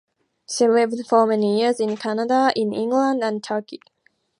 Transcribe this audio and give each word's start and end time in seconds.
She 0.49 0.67
lived 0.67 1.05
for 1.07 1.27
many 1.27 1.59
years 1.59 1.79
in 1.79 1.95
Canada, 1.95 2.51
in 2.55 2.73
England, 2.73 3.23
and 3.23 3.35
in 3.35 3.41
Turkey. 3.41 3.81